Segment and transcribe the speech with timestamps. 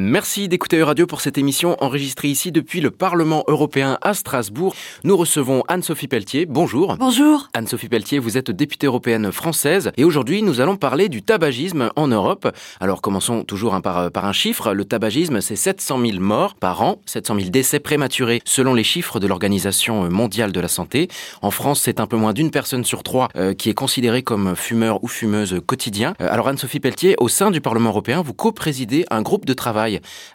[0.00, 4.76] Merci d'écouter Radio pour cette émission enregistrée ici depuis le Parlement européen à Strasbourg.
[5.02, 6.46] Nous recevons Anne-Sophie Pelletier.
[6.46, 6.96] Bonjour.
[6.96, 7.48] Bonjour.
[7.52, 12.06] Anne-Sophie Pelletier, vous êtes députée européenne française et aujourd'hui nous allons parler du tabagisme en
[12.06, 12.46] Europe.
[12.78, 14.72] Alors commençons toujours par, par un chiffre.
[14.72, 19.18] Le tabagisme, c'est 700 000 morts par an, 700 000 décès prématurés selon les chiffres
[19.18, 21.08] de l'Organisation mondiale de la santé.
[21.42, 24.54] En France, c'est un peu moins d'une personne sur trois euh, qui est considérée comme
[24.54, 26.14] fumeur ou fumeuse quotidien.
[26.20, 29.87] Euh, alors Anne-Sophie Pelletier, au sein du Parlement européen, vous co-présidez un groupe de travail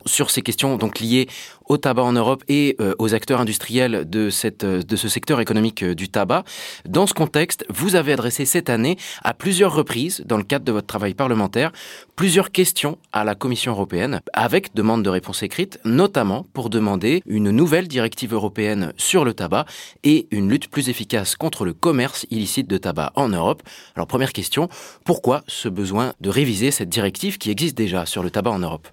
[0.06, 1.28] sur ces questions donc liées
[1.68, 5.40] au tabac en Europe et euh, aux acteurs industriels de, cette, euh, de ce secteur
[5.40, 6.44] économique euh, du tabac.
[6.88, 10.72] Dans ce contexte, vous avez adressé cette année, à plusieurs reprises, dans le cadre de
[10.72, 11.72] votre travail parlementaire,
[12.16, 17.52] plusieurs questions à la Commission européenne, avec demande de réponse écrite, notamment pour demander une
[17.52, 19.66] nouvelle directive européenne sur le tabac
[20.04, 23.64] et une lutte plus efficace contre le commerce illicite de tabac en Europe.
[23.96, 24.70] Alors première question,
[25.06, 28.88] pourquoi ce besoin de réviser cette directive qui existe déjà sur le tabac en Europe?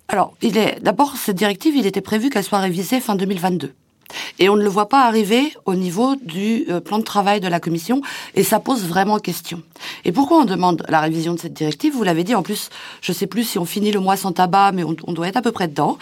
[0.80, 3.72] D'abord cette directive, il était prévu qu'elle soit révisé fin 2022.
[4.38, 7.48] Et on ne le voit pas arriver au niveau du euh, plan de travail de
[7.48, 8.02] la Commission,
[8.34, 9.62] et ça pose vraiment question.
[10.04, 11.94] Et pourquoi on demande la révision de cette directive?
[11.94, 14.32] Vous l'avez dit, en plus, je ne sais plus si on finit le mois sans
[14.32, 15.98] tabac, mais on, doit être à peu près dedans.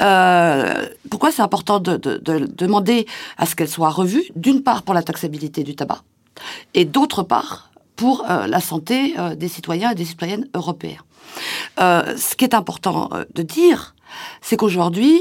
[0.00, 3.06] Euh, pourquoi c'est important de, demander
[3.38, 4.24] à ce qu'elle soit revue?
[4.34, 6.02] D'une part pour la taxabilité du tabac,
[6.74, 11.05] et d'autre part pour euh, la santé des citoyens et des citoyennes européens.
[11.78, 13.94] Ce qui est important de dire,
[14.40, 15.20] c'est qu'aujourd'hui,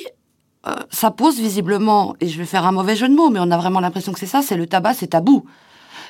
[0.67, 3.51] euh, ça pose visiblement, et je vais faire un mauvais jeu de mots, mais on
[3.51, 5.45] a vraiment l'impression que c'est ça, c'est le tabac, c'est tabou.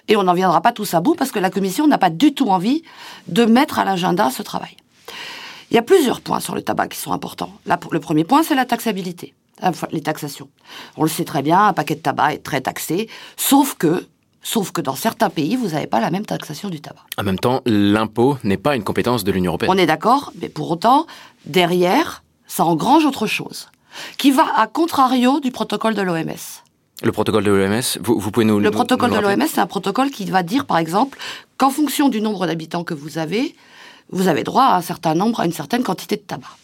[0.08, 2.34] Et on n'en viendra pas tous à bout parce que la Commission n'a pas du
[2.34, 2.84] tout envie
[3.28, 4.78] de mettre à l'agenda ce travail.
[5.72, 7.52] Il y a plusieurs points sur le tabac qui sont importants.
[7.66, 9.34] le premier point, c'est la taxabilité,
[9.92, 10.48] les taxations.
[10.96, 14.08] On le sait très bien, un paquet de tabac est très taxé, sauf que
[14.48, 17.02] Sauf que dans certains pays, vous n'avez pas la même taxation du tabac.
[17.18, 19.72] En même temps, l'impôt n'est pas une compétence de l'Union européenne.
[19.74, 21.08] On est d'accord, mais pour autant,
[21.46, 23.70] derrière, ça engrange autre chose
[24.20, 26.62] qui va à contrario du protocole de l'OMS.
[27.02, 30.26] Le protocole de l'OMS, vous, pouvez nous Le protocole de l'OMS, c'est un protocole qui
[30.26, 31.18] va dire, par exemple,
[31.58, 33.56] qu'en fonction du nombre d'habitants que vous avez,
[34.12, 36.56] vous avez droit à un certain nombre, à une certaine quantité de tabac.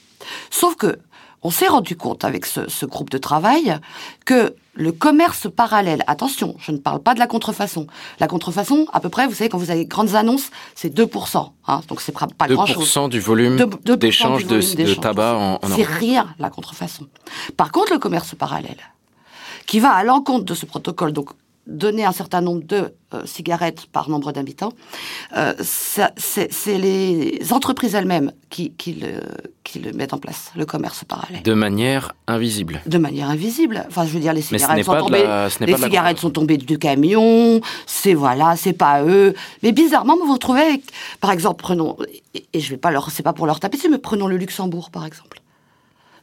[0.51, 0.99] Sauf que
[1.41, 3.79] on s'est rendu compte avec ce, groupe de travail
[4.25, 7.85] que le commerce parallèle, attention, je ne parle pas de la contrefaçon.
[8.19, 11.51] La contrefaçon, à peu près, vous savez, quand vous avez grandes annonces, c'est 2%.
[11.67, 12.95] Hein, donc c'est pas, grand-chose.
[12.95, 17.07] 2% du volume d'échange de, tabac en, en C'est rien, la contrefaçon.
[17.57, 18.79] Par contre, le commerce parallèle,
[19.67, 21.29] qui va à l'encontre de ce protocole, donc
[21.67, 24.73] donner un certain nombre de euh, cigarettes par nombre d'habitants,
[25.37, 29.19] euh, c'est les entreprises elles-mêmes qui, qui, le,
[29.63, 31.43] qui le mettent en place, le commerce parallèle.
[31.43, 32.81] De manière invisible.
[32.85, 33.85] De manière invisible.
[33.87, 37.61] Enfin, je veux dire, les cigarettes sont tombées, les cigarettes sont tombées du camion.
[37.85, 39.33] C'est voilà, c'est pas eux.
[39.63, 40.83] Mais bizarrement, vous vous retrouvez avec,
[41.19, 41.97] par exemple, prenons
[42.33, 44.89] et, je vais pas leur, c'est pas pour leur taper dessus, mais prenons le Luxembourg,
[44.89, 45.40] par exemple.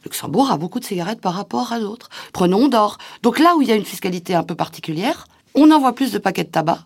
[0.03, 2.09] Luxembourg a beaucoup de cigarettes par rapport à d'autres.
[2.33, 2.97] Prenons d'or.
[3.23, 6.17] Donc là où il y a une fiscalité un peu particulière, on envoie plus de
[6.17, 6.85] paquets de tabac.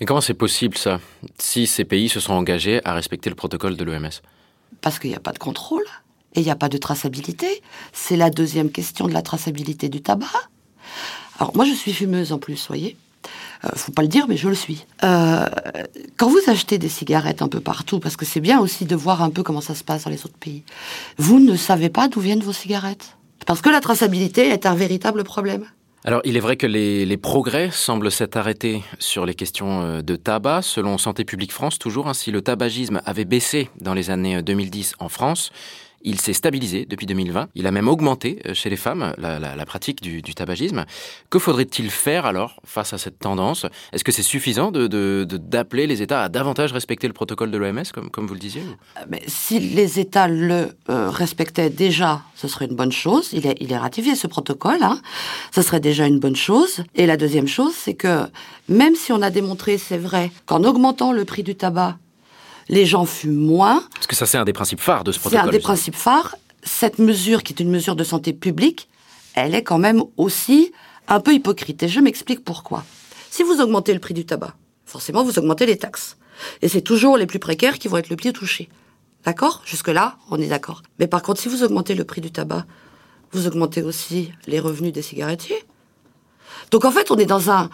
[0.00, 1.00] Mais comment c'est possible ça,
[1.38, 4.10] si ces pays se sont engagés à respecter le protocole de l'OMS
[4.80, 5.84] Parce qu'il n'y a pas de contrôle
[6.34, 7.62] et il n'y a pas de traçabilité.
[7.92, 10.26] C'est la deuxième question de la traçabilité du tabac.
[11.38, 12.96] Alors moi je suis fumeuse en plus, voyez.
[13.64, 14.86] Euh, faut pas le dire, mais je le suis.
[15.04, 15.46] Euh,
[16.16, 19.22] quand vous achetez des cigarettes un peu partout, parce que c'est bien aussi de voir
[19.22, 20.62] un peu comment ça se passe dans les autres pays,
[21.18, 23.16] vous ne savez pas d'où viennent vos cigarettes?
[23.46, 25.64] Parce que la traçabilité est un véritable problème.
[26.04, 30.16] Alors, il est vrai que les, progrès semblent s'être arrêtés sur les questions euh, de
[30.16, 30.62] tabac.
[30.62, 34.94] Selon Santé publique France, toujours, ainsi si le tabagisme avait baissé dans les années 2010
[34.98, 35.52] en France,
[36.04, 37.48] il s'est stabilisé depuis 2020.
[37.54, 40.84] Il a même augmenté euh, chez les femmes la, pratique du, tabagisme.
[41.30, 43.66] Que faudrait-il faire alors face à cette tendance?
[43.92, 48.26] Est-ce que c'est suffisant d'appeler les États à davantage respecter le protocole de l'OMS, comme,
[48.26, 52.76] vous le disiez euh, Mais Si les États le euh, respectaient déjà, ce serait une
[52.76, 53.30] bonne chose.
[53.32, 54.82] Il est, il est ratifié ce protocole.
[54.82, 55.00] Hein.
[55.54, 56.82] Ce serait déjà une bonne chose.
[56.94, 58.26] Et la deuxième chose, c'est que
[58.68, 61.98] même si on a démontré, c'est vrai, qu'en augmentant le prix du tabac,
[62.68, 63.84] les gens fument moins.
[63.94, 65.42] Parce que ça, c'est un des principes phares de ce protocole.
[65.42, 66.36] C'est un des principes phares.
[66.62, 68.88] Cette mesure, qui est une mesure de santé publique,
[69.34, 70.72] elle est quand même aussi
[71.08, 71.82] un peu hypocrite.
[71.82, 72.84] Et je m'explique pourquoi.
[73.30, 74.54] Si vous augmentez le prix du tabac,
[74.84, 76.16] forcément, vous augmentez les taxes.
[76.60, 78.68] Et c'est toujours les plus précaires qui vont être le plus touchés.
[79.24, 79.62] D'accord?
[79.64, 80.82] Jusque-là, on est d'accord.
[80.98, 82.66] Mais par contre, si vous augmentez le prix du tabac,
[83.32, 85.64] vous augmentez aussi les revenus des cigarettiers.
[86.70, 87.70] Donc en fait, on est dans un,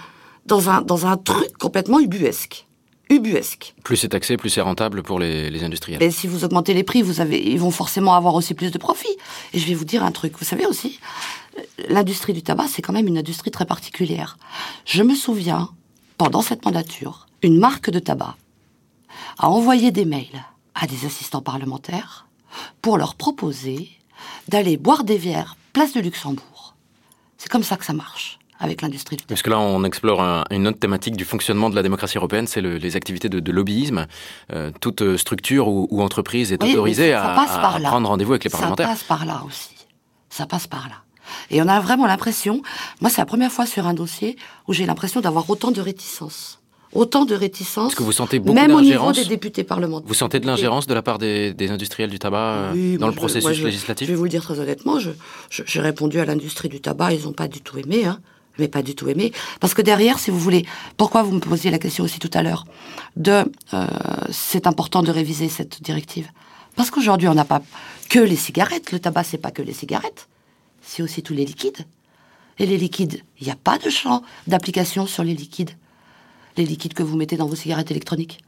[0.46, 2.67] dans un, dans un truc complètement ubuesque
[3.10, 3.74] ubuesque.
[3.84, 6.02] Plus c'est taxé, plus c'est rentable pour les, industriels.
[6.02, 8.78] Et si vous augmentez les prix, vous avez, ils vont forcément avoir aussi plus de
[8.78, 9.16] profit.
[9.52, 11.00] Et je vais vous dire un truc, vous savez aussi,
[11.88, 14.38] l'industrie du tabac, c'est quand même une industrie très particulière.
[14.84, 15.70] Je me souviens,
[16.16, 18.36] pendant cette mandature, une marque de tabac
[19.38, 20.44] a envoyé des mails
[20.74, 22.26] à des assistants parlementaires
[22.82, 23.88] pour leur proposer
[24.48, 26.74] d'aller boire des bières place de Luxembourg.
[27.36, 29.16] C'est comme ça que ça marche avec l'industrie.
[29.28, 32.46] Parce que là, on explore un- une autre thématique du fonctionnement de la démocratie européenne,
[32.46, 34.06] c'est le- les activités de, de lobbyisme.
[34.52, 38.44] Euh, toute euh, structure ou, ou entreprise est Oui, autorisée ça à, prendre rendez-vous avec
[38.44, 38.88] les Ça parlementaires.
[38.88, 39.70] passe par là aussi.
[40.30, 40.96] Ça passe par là.
[41.50, 42.62] Et on a vraiment l'impression,
[43.00, 46.58] moi c'est la première fois sur un dossier où j'ai l'impression d'avoir autant de réticence.
[46.94, 47.88] Autant de réticence.
[47.92, 50.08] Est-ce que vous sentez beaucoup Même au niveau des députés parlementaires.
[50.08, 53.08] Vous sentez de l'ingérence de la part des, des industriels du tabac euh, Oui, dans
[53.08, 55.10] le processus je- législatif Je vais vous le dire très honnêtement, je-
[55.50, 58.20] je- j'ai répondu à l'industrie du tabac, ils n'ont pas du tout aimé, hein,
[58.58, 59.32] mais pas du tout aimé.
[59.60, 60.66] Parce que derrière, si vous voulez,
[60.96, 62.64] pourquoi vous me posiez la question aussi tout à l'heure,
[63.16, 63.44] de
[63.74, 63.86] euh,
[64.30, 66.28] c'est important de réviser cette directive?
[66.76, 67.62] Parce qu'aujourd'hui, on n'a pas
[68.08, 70.28] que les cigarettes, le tabac, c'est pas que les cigarettes,
[70.82, 71.84] c'est aussi tous les liquides.
[72.58, 75.70] Et les liquides, il n'y a pas de champ d'application sur les liquides.
[76.56, 78.40] Les liquides que vous mettez dans vos cigarettes électroniques.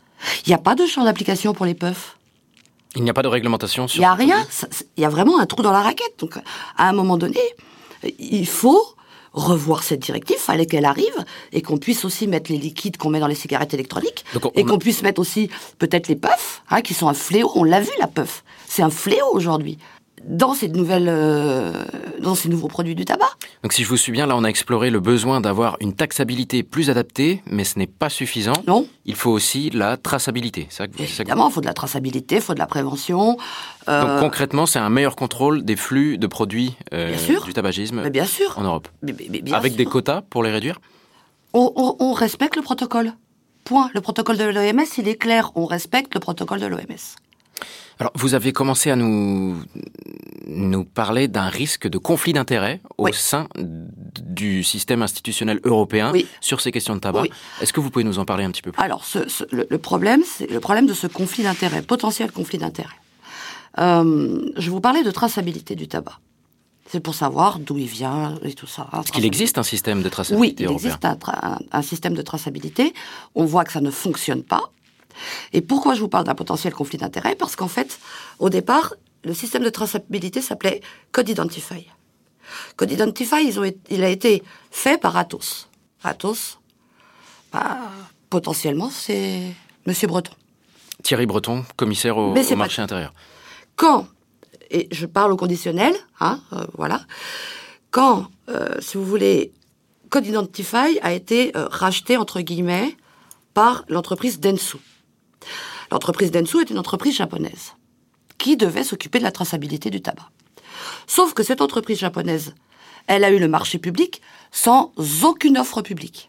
[0.47, 2.17] Il n'y a pas de champ d'application pour les puffs.
[2.97, 4.45] Il n'y a pas de réglementation Il sur n'y a rien.
[4.97, 6.19] Il y a vraiment un trou dans la raquette.
[6.19, 6.37] Donc,
[6.77, 7.41] à un moment donné,
[8.19, 8.97] il faut
[9.33, 10.37] revoir cette directive.
[10.39, 13.75] Fallait qu'elle arrive et qu'on puisse aussi mettre les liquides qu'on met dans les cigarettes
[13.75, 15.49] électroniques on- et a- qu'on puisse mettre aussi
[15.79, 17.51] peut-être les puffs, hein, qui sont un fléau.
[17.55, 18.43] On l'a vu la puff.
[18.69, 19.79] C'est un fléau aujourd'hui
[20.25, 21.73] dans ces nouvelles, euh,
[22.21, 23.31] dans ces nouveaux produits du tabac.
[23.63, 26.63] Donc si je vous suis bien, là on a exploré le besoin d'avoir une taxabilité
[26.63, 28.53] plus adaptée, mais ce n'est pas suffisant.
[28.67, 30.67] Non Il faut aussi la traçabilité.
[30.71, 33.37] Ça que- Évidemment, il faut de la traçabilité, il faut de la prévention.
[33.89, 37.15] euh, Donc concrètement, c'est un meilleur contrôle des flux de produits euh,
[37.45, 38.59] du tabagisme mais bien sûr.
[38.59, 38.89] en Europe.
[39.03, 39.79] Mais- mais- mais bien Avec sûr.
[39.79, 40.81] des quotas pour les réduire?
[41.53, 43.13] On, on- on respecte le protocole.
[43.65, 43.91] Point.
[43.95, 45.53] Le protocole de l'OMS, il est clair.
[45.55, 46.81] On respecte le protocole de l'OMS.
[47.99, 49.57] Alors, vous avez commencé à nous,
[50.47, 53.11] nous parler d'un risque de conflit d'intérêts au Oui.
[53.15, 56.27] sein du système institutionnel européen Oui.
[56.41, 57.23] sur ces questions de tabac.
[57.23, 57.31] Oui.
[57.61, 58.83] Est-ce que vous pouvez nous en parler un petit peu plus?
[58.83, 62.59] Alors, ce- ce- le, le problème, c'est le problème de ce conflit d'intérêts, potentiel conflit
[62.59, 62.89] d'intérêts.
[63.79, 66.19] Euh, je vous parlais de traçabilité du tabac.
[66.89, 68.89] C'est pour savoir d'où il vient et tout ça.
[68.91, 70.87] Parce qu'il existe un système de Oui, traçabilité il européen?
[70.89, 72.93] existe un, tra- un- un système de traçabilité.
[73.37, 74.73] On voit que ça ne fonctionne pas.
[75.53, 77.35] Et pourquoi je vous parle d'un potentiel conflit d'intérêts?
[77.37, 77.99] Parce qu'en fait,
[78.39, 78.95] au départ,
[79.25, 80.81] le système de traçabilité s'appelait
[81.13, 81.87] Code Identify.
[82.77, 85.69] Code Identify, ils ont été- il a été fait par Atos.
[86.03, 86.59] Atos,
[87.53, 87.79] bah,
[88.31, 89.43] potentiellement, c'est
[89.87, 90.33] Monsieur Breton.
[91.03, 93.13] Thierry Breton, commissaire au, pas- marché intérieur.
[93.77, 94.07] Quand,
[94.71, 97.01] et je parle au conditionnel, hein, euh, voilà,
[97.91, 99.53] quand, euh, si vous voulez,
[100.11, 102.97] Code Identify a été euh, racheté, entre guillemets,
[103.55, 104.77] par l'entreprise Densu.
[105.91, 107.75] L'entreprise Densu est une entreprise japonaise
[108.39, 110.31] qui devait s'occuper de la traçabilité du tabac.
[111.07, 112.55] Sauf que cette entreprise japonaise,
[113.07, 114.93] elle a eu le marché public sans
[115.23, 116.29] aucune offre publique.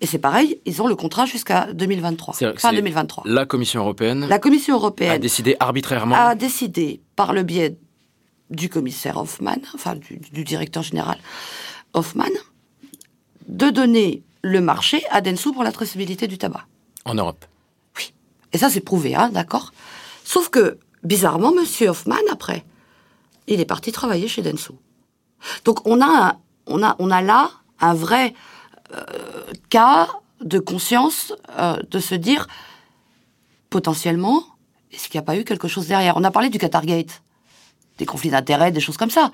[0.00, 3.24] Et c'est pareil, ils ont le contrat jusqu'à 2023, C'est-à-dire que fin c'est 2023.
[3.26, 6.14] La Commission européenne La Commission a européenne décidé arbitrairement.
[6.14, 7.76] a décidé, par le biais
[8.50, 11.18] du commissaire Hoffman, enfin du, du directeur général
[11.94, 12.30] Hoffman,
[13.48, 16.64] de donner le marché à Densu pour la traçabilité du tabac.
[17.04, 17.44] En Europe.
[18.52, 19.72] Et ça, c'est prouvé, hein, d'accord?
[20.24, 22.64] Sauf que, bizarrement, Monsieur Hoffman, après,
[23.46, 24.72] il est parti travailler chez Densu.
[25.64, 26.36] Donc, on a,
[26.66, 27.50] on a, on a là
[27.80, 28.34] un vrai
[28.94, 29.04] euh,
[29.70, 30.08] cas
[30.40, 32.48] de conscience euh, de se dire,
[33.70, 34.44] potentiellement,
[34.92, 36.16] est-ce qu'il n'y a pas eu quelque chose derrière?
[36.16, 37.22] On a parlé du Qatargate,
[37.98, 39.32] des conflits d'intérêts, des choses comme ça.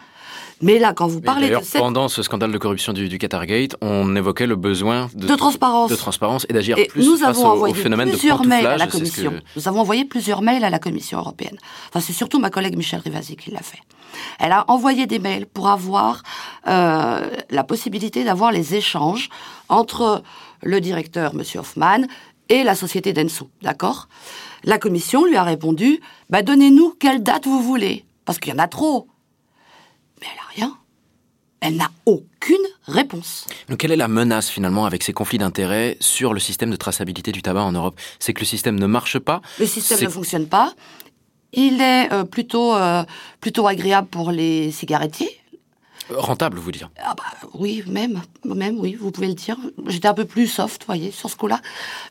[0.63, 1.81] Mais là, quand vous parlez de cette...
[1.81, 5.91] pendant ce scandale de corruption du, du Qatargate, on évoquait le besoin de, De transparence.
[5.91, 8.67] de transparence et d'agir plus nous face avons au, au envoyé phénomène de plusieurs mails
[8.67, 9.33] à la Commission.
[9.33, 11.57] que- Nous avons envoyé plusieurs mails à la Commission européenne.
[11.89, 13.81] Enfin, c'est surtout ma collègue Michel Rivasi qui l'a fait.
[14.39, 16.23] Elle a envoyé des mails pour avoir
[16.69, 19.29] euh, la possibilité d'avoir les échanges
[19.69, 20.23] entre
[20.63, 21.43] le directeur, M.
[21.59, 22.07] Hoffman,
[22.49, 24.09] et la société Densu, d'accord?
[24.65, 28.59] La Commission lui a répondu, bah, donnez-nous quelle date vous voulez, parce qu'il y en
[28.61, 29.09] a trop.
[30.21, 30.79] Mais elle n'a rien.
[31.61, 32.57] Elle n'a aucune
[32.87, 33.47] réponse.
[33.69, 37.33] Donc, quelle est la menace finalement avec ces conflits d'intérêts sur le système de traçabilité
[37.33, 37.99] du tabac en Europe?
[38.19, 39.41] C'est que le système ne marche pas.
[39.59, 40.75] Le système ne fonctionne pas.
[41.55, 43.05] Il est euh, plutôt, euh,
[43.41, 45.31] plutôt agréable pour les cigarettiers.
[46.11, 46.91] Rentable, vous dire?
[47.03, 49.57] Ah bah, oui, même, même, oui, vous pouvez le dire.
[49.87, 51.63] J'étais un peu plus soft, vous voyez, sur ce coup-là.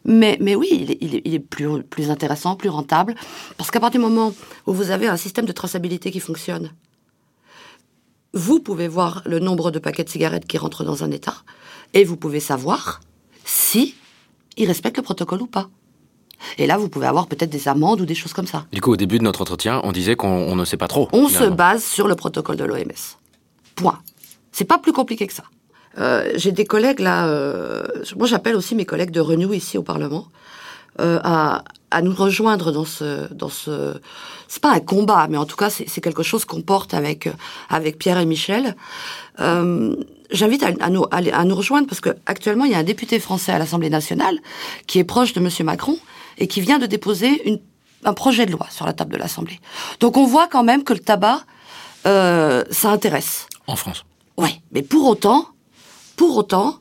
[0.04, 3.14] Mais, mais oui, il est, il est, il est plus, plus intéressant, plus rentable.
[3.58, 4.34] Parce qu'à partir du moment
[4.66, 6.72] où vous avez un système de traçabilité qui fonctionne,
[8.34, 11.36] vous pouvez voir le nombre de paquets de cigarettes qui rentrent dans un État,
[11.94, 13.02] et vous pouvez savoir
[13.46, 13.96] si
[14.58, 15.70] il respecte le protocole ou pas.
[16.58, 18.66] Et là, vous pouvez avoir peut-être des amendes ou des choses comme ça.
[18.72, 21.08] Du coup, au début de notre entretien, on disait qu'on on ne sait pas trop.
[21.14, 23.18] On se base sur le protocole de l'OMS.
[23.76, 24.00] Point.
[24.52, 25.44] C'est pas plus compliqué que ça.
[25.98, 27.86] Euh, J'ai des collègues là, euh,
[28.18, 30.28] moi j'appelle aussi mes collègues de Renew ici au Parlement
[31.00, 33.94] euh, à, à nous rejoindre dans ce, dans ce,
[34.48, 37.30] c'est pas un combat, mais en tout cas c'est quelque chose qu'on porte avec
[37.70, 38.76] avec Pierre et Michel.
[39.40, 39.96] Euh,
[40.32, 43.20] J'invite à, à, nous, à, nous rejoindre parce que actuellement il y a un député
[43.20, 44.40] français à l'Assemblée nationale
[44.88, 45.96] qui est proche de Monsieur Macron
[46.40, 47.60] et qui vient de déposer une,
[48.04, 49.60] un projet de loi sur la table de l'Assemblée.
[50.00, 51.42] Donc on voit quand même que le tabac,
[52.08, 53.46] euh, ça intéresse.
[53.68, 54.06] En France.
[54.38, 55.50] Oui, mais pour autant,
[56.16, 56.78] pour autant,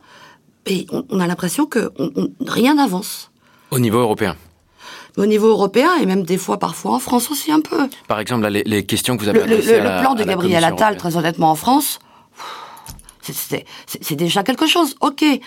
[0.64, 3.31] et on, on a l'impression que on, on, rien n'avance.
[3.72, 4.36] Au niveau européen.
[5.16, 7.88] Au niveau européen et même des fois, parfois en France aussi un peu.
[8.08, 10.00] Par exemple, là, les, les, questions que vous avez le, adressées le, à la, le
[10.02, 10.96] plan de Gabriel Attal, européenne.
[10.98, 11.98] très honnêtement, en France,
[13.20, 14.94] c'est déjà quelque chose.
[15.00, 15.40] Ok, mais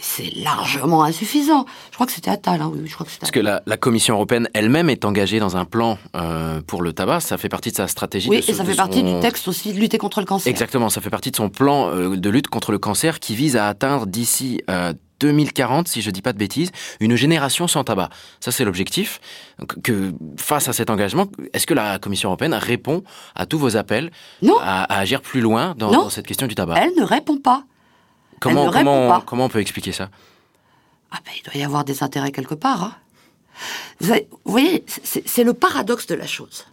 [0.00, 1.64] c'est largement insuffisant.
[1.90, 2.60] Je crois que c'était Attal.
[2.60, 3.20] Hein, oui, je crois que c'était.
[3.20, 6.92] Parce que la, la Commission européenne elle-même est engagée dans un plan euh, pour le
[6.92, 7.20] tabac.
[7.20, 8.28] Ça fait partie de sa stratégie.
[8.28, 10.20] Oui, de et ce- ça de fait partie son- du texte aussi de lutter contre
[10.20, 10.50] le cancer.
[10.50, 13.56] Exactement, ça fait partie de son plan euh, de lutte contre le cancer qui vise
[13.56, 14.92] à atteindre d'ici euh,
[15.26, 18.10] 2040, si je dis pas de bêtises, une génération sans tabac.
[18.40, 19.20] Ça, c'est l'objectif.
[19.82, 23.02] Que face à cet engagement, est-ce que la Commission européenne répond
[23.34, 24.10] à tous vos appels
[24.42, 24.58] Non.
[24.60, 26.74] à, à agir plus loin dans, cette question du tabac?
[26.78, 27.64] Elle ne répond pas.
[28.40, 29.22] Comment ne répond pas.
[29.26, 30.10] comment on peut expliquer ça?
[31.10, 32.82] Ah ben, il doit y avoir des intérêts quelque part.
[32.82, 32.94] hein.
[34.00, 36.66] Vous, avez- vous voyez, c'est le paradoxe de la chose.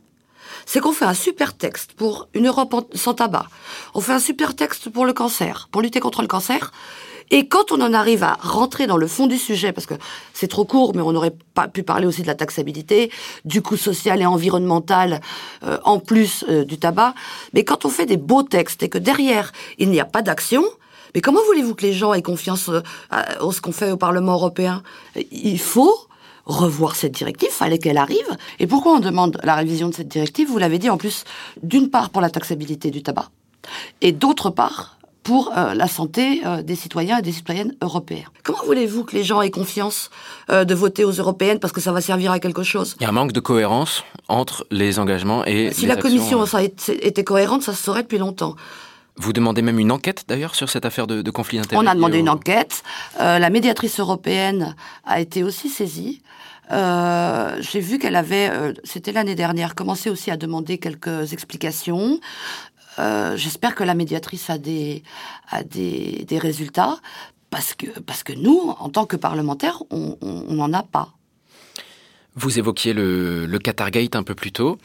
[0.65, 3.46] C'est qu'on fait un super texte pour une Europe sans tabac.
[3.93, 6.72] On fait un super texte pour le cancer, pour lutter contre le cancer.
[7.31, 9.93] Et quand on en arrive à rentrer dans le fond du sujet, parce que
[10.33, 13.09] c'est trop court, mais on n'aurait pas pu parler aussi de la taxabilité,
[13.45, 15.21] du coût social et environnemental,
[15.63, 17.15] euh, en plus euh, du tabac.
[17.53, 20.63] Mais quand on fait des beaux textes et que derrière, il n'y a pas d'action,
[21.15, 22.81] mais comment voulez-vous que les gens aient confiance euh,
[23.39, 24.83] en ce qu'on fait au Parlement européen?
[25.31, 25.95] Il faut
[26.45, 28.38] revoir cette directive, fallait qu'elle arrive.
[28.59, 30.50] Et pourquoi on demande la révision de cette directive?
[30.50, 31.23] Vous l'avez dit en plus,
[31.63, 33.29] d'une part pour la taxabilité du tabac,
[34.01, 38.25] et d'autre part pour euh, la santé euh, des citoyens et des citoyennes européens.
[38.43, 40.09] Comment voulez-vous que les gens aient confiance
[40.49, 42.95] euh, de voter aux européennes parce que ça va servir à quelque chose?
[42.99, 46.09] Il y a un manque de cohérence entre les engagements et Si les la actions.
[46.09, 48.55] commission ça était cohérente, ça se saurait depuis longtemps.
[49.17, 51.93] Vous demandez même une enquête d'ailleurs sur cette affaire de, de conflit d'intérêts On a
[51.93, 52.81] demandé une enquête.
[53.19, 54.75] La médiatrice européenne
[55.05, 56.21] a été aussi saisie.
[56.71, 62.19] Euh, J'ai vu qu'elle avait, euh, c'était l'année dernière, commencé aussi à demander quelques explications.
[63.00, 65.03] Euh, J'espère que la médiatrice a des,
[65.50, 66.98] a des, des résultats,
[67.50, 70.17] parce que, parce que nous, en tant que parlementaires, on
[70.50, 71.13] n'en a pas.
[72.36, 74.77] Vous évoquiez le, le Qatargate un peu plus tôt.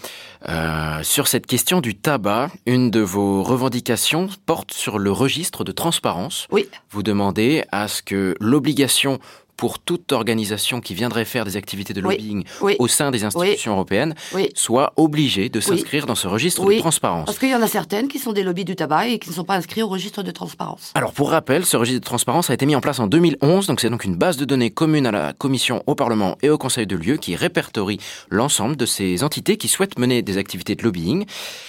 [0.49, 5.71] Euh, sur cette question du tabac, une de vos revendications porte sur le registre de
[5.71, 6.49] transparence.
[6.51, 9.21] Oui, Vous demandez à ce que l'obligation
[9.57, 13.73] pour toute organisation qui viendrait faire des activités de lobbying oui, au sein des institutions
[13.73, 14.15] européennes
[14.55, 17.27] soit obligée de s'inscrire dans ce registre de transparence.
[17.27, 19.35] Parce qu'il y en a certaines qui sont des lobbies du tabac et qui ne
[19.35, 20.93] sont pas inscrits au registre de transparence.
[20.95, 23.81] Alors pour rappel, ce registre de transparence a été mis en place en 2011, donc
[23.81, 26.87] c'est donc une base de données commune à la Commission, au Parlement et au Conseil
[26.87, 27.99] de lieu qui répertorie
[28.31, 31.25] l'ensemble de ces entités qui souhaitent mener des activités de lobbying.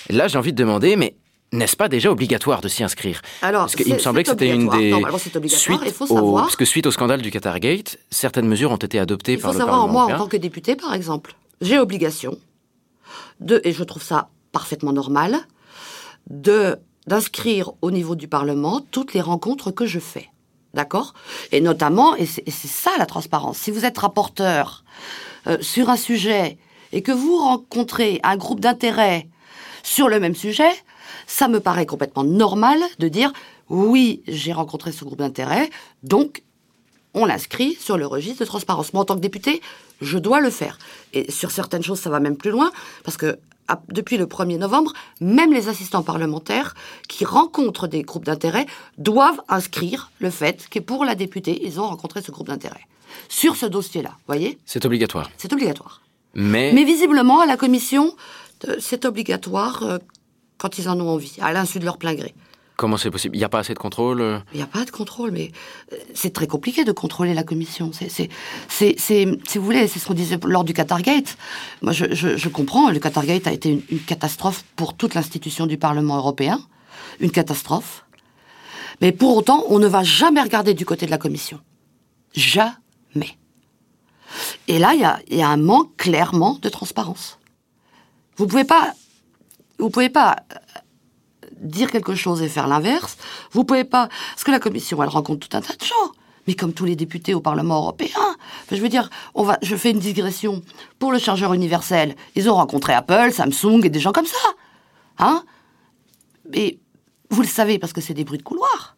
[0.09, 1.15] Là, j'ai envie de demander, mais
[1.53, 4.69] n'est-ce pas déjà obligatoire de s'y inscrire Alors, Parce qu'il me semblait que c'était une
[4.69, 5.79] des Normalement, c'est obligatoire.
[5.79, 8.99] suites Il faut au- parce que suite au scandale du Qatargate, certaines mesures ont été
[8.99, 11.79] adoptées Il par faut le savoir, Parlement moi, en tant que député, par exemple, j'ai
[11.79, 12.37] obligation
[13.39, 15.37] de, et je trouve ça parfaitement normal,
[16.29, 16.77] de
[17.07, 20.27] d'inscrire au niveau du Parlement toutes les rencontres que je fais.
[20.73, 21.13] D'accord?
[21.53, 24.83] Et notamment, et c'est et c'est ça la transparence, si vous êtes rapporteur
[25.47, 26.57] euh, sur un sujet
[26.91, 29.29] et que vous rencontrez un groupe d'intérêt
[29.83, 30.69] sur le même sujet,
[31.27, 33.31] ça me paraît complètement normal de dire
[33.69, 35.69] oui, j'ai rencontré ce groupe d'intérêt,
[36.01, 36.41] donc
[37.13, 38.93] on l'inscrit sur le registre de transparence.
[38.93, 39.61] Moi, en tant que député,
[40.01, 40.77] je dois le faire.
[41.13, 42.71] Et sur certaines choses, ça va même plus loin,
[43.03, 46.73] parce que à- depuis le 1er novembre, même les assistants parlementaires
[47.09, 48.65] qui rencontrent des groupes d'intérêt
[48.97, 52.85] doivent inscrire le fait que pour la députée, ils ont rencontré ce groupe d'intérêt.
[53.27, 54.57] Sur ce dossier-là, voyez?
[54.65, 55.29] C'est obligatoire.
[55.37, 56.01] C'est obligatoire.
[56.35, 58.15] Mais, Mais visiblement, à la commission,
[58.69, 59.97] euh, c'est obligatoire euh,
[60.57, 62.33] quand ils en ont envie, à l'insu de leur plein gré.
[62.77, 63.35] comment c'est possible?
[63.35, 64.39] Il n'y a pas assez de contrôle euh?
[64.53, 65.51] Il n'y a pas de contrôle, mais
[65.91, 67.91] euh, c'est très compliqué de contrôler la commission.
[67.91, 68.29] C'est,
[68.69, 71.37] si vous voulez, c'est ce qu'on disait lors du Qatargate.
[71.81, 75.65] Moi, je, je, je comprends, le Qatargate a été une, une catastrophe pour toute l'institution
[75.65, 76.61] du Parlement européen.
[77.19, 78.05] Une catastrophe.
[79.01, 81.59] Mais pour autant, on ne va jamais regarder du côté de la commission.
[82.33, 83.37] Jamais.
[84.67, 87.39] Et là, il y a, y a un manque clairement de transparence.
[88.35, 88.93] Vous pouvez pas,
[89.79, 90.37] vous pouvez pas
[91.59, 93.17] dire quelque chose et faire l'inverse.
[93.51, 96.11] Vous pouvez pas, parce que la commission, elle rencontre tout un tas de gens.
[96.47, 98.35] Mais comme tous les députés au Parlement européen,
[98.71, 100.61] je veux dire, on va, je fais une digression.
[100.97, 104.37] Pour le chargeur universel, ils ont rencontré Apple, Samsung et des gens comme ça.
[105.17, 105.43] Hein?
[106.49, 106.79] Mais
[107.29, 108.95] vous le savez parce que c'est des bruits de couloir.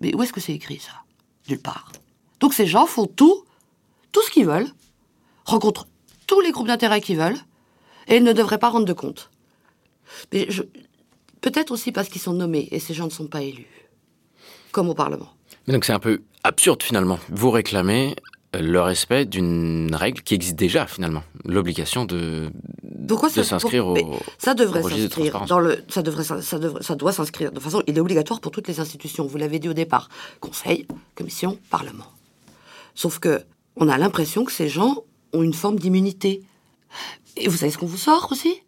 [0.00, 0.92] Mais où est-ce que c'est écrit ça?
[1.48, 1.90] Nulle part.
[2.38, 3.42] Donc ces gens font tout,
[4.12, 4.70] tout ce qu'ils veulent,
[5.44, 5.88] rencontrent
[6.28, 7.38] tous les groupes d'intérêt qu'ils veulent,
[8.06, 9.30] et ils ne devraient pas rendre de compte.
[10.32, 10.62] Mais je...
[11.40, 13.88] peut-être aussi parce qu'ils sont nommés et ces gens ne sont pas élus,
[14.70, 15.30] comme au Parlement.
[15.66, 17.18] Mais donc c'est un peu absurde finalement.
[17.28, 18.16] Vous réclamez
[18.58, 22.50] le respect d'une règle qui existe déjà finalement, l'obligation de,
[23.08, 23.96] Pourquoi de s'inscrire au,
[24.38, 25.48] ça devrait de s'inscrire transparence.
[25.48, 27.50] dans le ça devrait ça, ça devrait ça doit s'inscrire.
[27.50, 29.26] De toute façon il est obligatoire pour toutes les institutions.
[29.26, 30.10] Vous l'avez dit au départ.
[30.40, 32.04] Conseil commission parlement.
[32.94, 33.42] Sauf que
[33.76, 36.42] on a l'impression que ces gens ont une forme d'immunité.
[37.38, 38.62] Et vous savez ce qu'on vous sort aussi?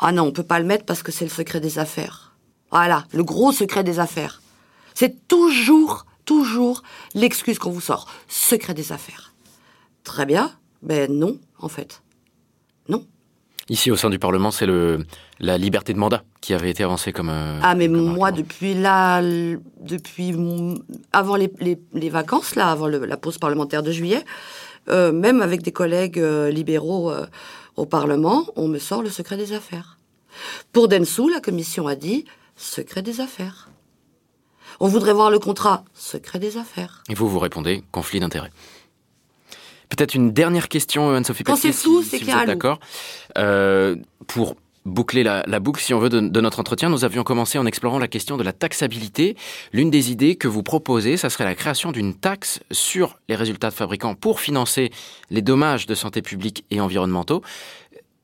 [0.00, 2.34] Ah non on peut pas le mettre parce que c'est le secret des affaires.
[2.70, 4.40] Voilà le gros secret des affaires.
[4.94, 6.82] C'est toujours toujours
[7.14, 8.06] l'excuse qu'on vous sort.
[8.28, 9.32] Secret des affaires.
[10.04, 10.50] Très bien.
[10.82, 12.02] Ben non en fait.
[12.88, 13.04] Non.
[13.70, 15.04] Ici, au sein du Parlement, c'est le
[15.40, 17.30] la liberté de mandat qui avait été avancée comme.
[17.30, 20.34] euh, Ah mais comme moi depuis là, depuis
[21.12, 24.22] avant les, les- les vacances là, avant le- la pause parlementaire de juillet,
[24.90, 27.26] euh, même avec des collègues euh, libéraux euh,
[27.76, 29.98] au Parlement, on me sort le secret des affaires.
[30.72, 32.24] Pour Densou, la commission a dit
[32.56, 33.68] secret des affaires.
[34.80, 37.02] On voudrait voir le contrat, secret des affaires.
[37.08, 38.50] Et vous, vous répondez conflit d'intérêts.
[39.88, 42.80] Peut-être une dernière question, Anne-Sophie Quand c'est flou, si, c'est si qu'il y a d'accord.
[43.38, 47.24] Euh, pour boucler la, la boucle, si on veut, de, de notre entretien, nous avions
[47.24, 49.36] commencé en explorant la question de la taxabilité.
[49.72, 53.70] L'une des idées que vous proposez, ça serait la création d'une taxe sur les résultats
[53.70, 54.90] de fabricants pour financer
[55.30, 57.42] les dommages de santé publique et environnementaux.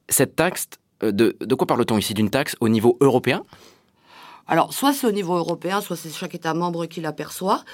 [0.08, 0.66] Cette taxe,
[1.02, 2.14] euh, de, de quoi parle-t-on ici?
[2.14, 3.42] D'une taxe au niveau européen?
[4.46, 7.64] Alors, soit c'est au niveau européen, soit c'est chaque État membre qui l'aperçoit.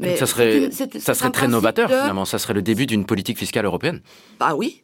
[0.00, 2.24] Mais Ça serait, ça très novateur, de- finalement.
[2.24, 4.00] Ça serait le début d'une politique fiscale européenne.
[4.40, 4.82] Bah oui.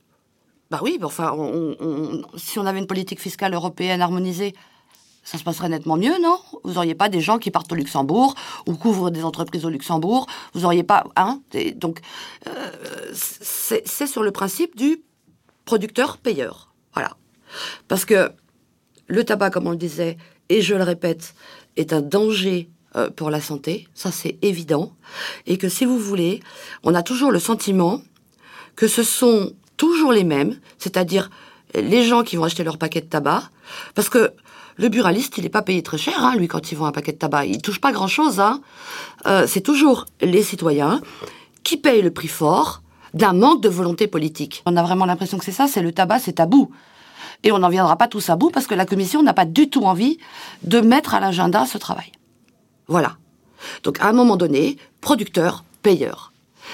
[0.71, 1.37] Bah oui, enfin,
[2.37, 4.55] si on avait une politique fiscale européenne harmonisée,
[5.25, 6.39] ça se passerait nettement mieux, non?
[6.65, 8.35] Vous n'auriez pas des gens qui partent au Luxembourg
[8.67, 10.27] ou couvrent des entreprises au Luxembourg.
[10.55, 11.05] Vous n'auriez pas...
[11.17, 12.01] Hein Et donc,
[12.47, 12.51] euh,
[13.13, 15.03] c'est c'est sur le principe du
[15.65, 16.73] producteur-payeur.
[16.95, 17.17] Voilà.
[17.89, 18.33] Parce que
[19.09, 20.17] le tabac, comme on le disait,
[20.49, 21.35] et je le répète,
[21.77, 24.93] est un danger euh, pour la santé, ça c'est évident,
[25.47, 26.41] et que si vous voulez,
[26.83, 28.03] on a toujours le sentiment
[28.75, 31.31] que ce sont toujours les mêmes, c'est-à-dire
[31.75, 33.45] les gens qui vont acheter leur paquet de tabac,
[33.95, 34.33] parce que
[34.77, 37.13] le buraliste, il n'est pas payé très cher, hein, lui, quand il vend un paquet
[37.13, 37.47] de tabac.
[37.47, 38.41] Il touche pas grand-chose.
[38.41, 38.61] Hein.
[39.27, 41.01] Euh, c'est toujours les citoyens
[41.63, 42.83] qui payent le prix fort
[43.15, 44.63] d'un manque de volonté politique.
[44.67, 46.71] On a vraiment l'impression que c'est ça, c'est le tabac, c'est tabou.
[47.43, 49.71] Et on n'en viendra pas tous à bout parce que la Commission n'a pas du
[49.71, 50.19] tout envie
[50.63, 52.13] de mettre à l'agenda ce travail.
[52.87, 53.17] Voilà.
[53.83, 56.30] Donc à un moment donné, producteur, payeur.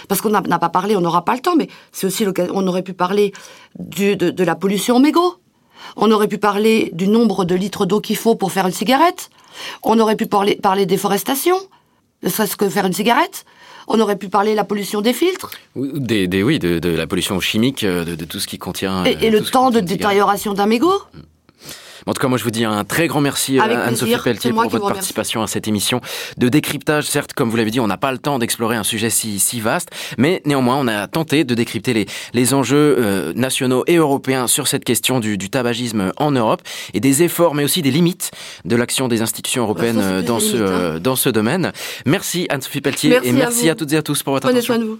[0.08, 2.52] Parce qu'on n'a pas parlé, on n'aura pas le temps, mais c'est aussi l'occasion.
[2.56, 3.32] On aurait pu parler
[3.78, 5.36] du- de, de la pollution au mégot.
[5.96, 9.30] On aurait pu parler du nombre de litres d'eau qu'il faut pour faire une cigarette.
[9.82, 11.56] On aurait pu parler, parler déforestation,
[12.22, 13.44] ne serait-ce que faire une cigarette.
[13.88, 17.06] On aurait pu parler de la pollution des filtres Des, des- oui, de, de la
[17.06, 19.04] pollution chimique, euh, de, de tout ce qui contient.
[19.04, 20.92] et, euh, et le temps de détérioration d'un mégot.
[22.06, 24.16] En tout cas, moi, je vous dis un très grand merci Avec à Anne-Sophie.
[24.22, 26.00] Pelletier pour votre participation à cette émission
[26.38, 27.04] de décryptage.
[27.06, 29.60] Certes, comme vous l'avez dit, on n'a pas le temps d'explorer un sujet si, si
[29.60, 34.46] vaste, mais néanmoins, on a tenté de décrypter les, les enjeux euh, nationaux et européens
[34.46, 36.62] sur cette question du, du tabagisme en Europe
[36.94, 38.30] et des efforts, mais aussi des limites
[38.64, 40.72] de l'action des institutions européennes euh, dans ce, limites, hein.
[40.72, 41.72] euh, dans ce domaine.
[42.04, 43.70] Merci Anne-Sophie Pelletier Merci et à merci vous.
[43.70, 44.74] à toutes et à tous pour votre Prenez attention.
[44.74, 44.98] soin de vous.